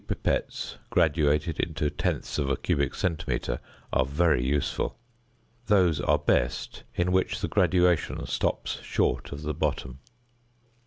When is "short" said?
8.81-9.31